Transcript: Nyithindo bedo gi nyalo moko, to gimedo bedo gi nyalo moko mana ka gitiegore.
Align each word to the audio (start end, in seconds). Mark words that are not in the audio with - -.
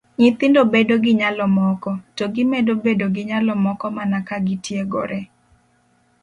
Nyithindo 0.19 0.61
bedo 0.73 0.93
gi 1.03 1.13
nyalo 1.19 1.45
moko, 1.57 1.89
to 2.17 2.25
gimedo 2.35 2.71
bedo 2.85 3.05
gi 3.15 3.23
nyalo 3.29 3.53
moko 3.65 3.85
mana 3.97 4.17
ka 4.27 4.37
gitiegore. 4.47 5.19